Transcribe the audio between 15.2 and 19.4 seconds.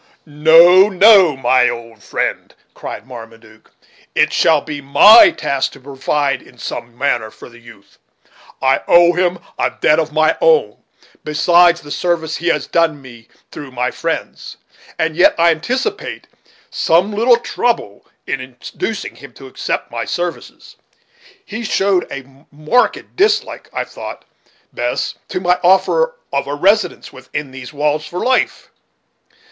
I anticipate some little trouble in inducing him